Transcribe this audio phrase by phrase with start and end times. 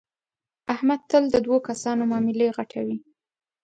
[0.73, 2.97] احمد تل د دو کسانو معاملې غټوي.